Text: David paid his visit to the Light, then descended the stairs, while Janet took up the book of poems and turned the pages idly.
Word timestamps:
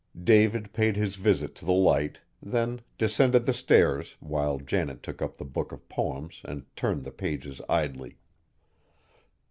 David 0.23 0.73
paid 0.73 0.95
his 0.95 1.15
visit 1.15 1.53
to 1.53 1.63
the 1.65 1.71
Light, 1.73 2.17
then 2.41 2.81
descended 2.97 3.45
the 3.45 3.53
stairs, 3.53 4.17
while 4.19 4.57
Janet 4.57 5.03
took 5.03 5.21
up 5.21 5.37
the 5.37 5.45
book 5.45 5.71
of 5.71 5.87
poems 5.89 6.41
and 6.43 6.65
turned 6.75 7.03
the 7.03 7.11
pages 7.11 7.61
idly. 7.69 8.17